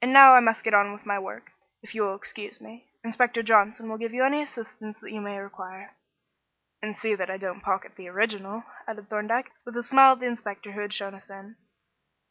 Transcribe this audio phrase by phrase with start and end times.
[0.00, 1.52] And now I must get on with my work,
[1.82, 2.88] if you will excuse me.
[3.04, 5.94] Inspector Johnson will give you any assistance you may require."
[6.80, 10.26] "And see that I don't pocket the original," added Thorndyke, with a smile at the
[10.26, 11.56] inspector who had shown us in.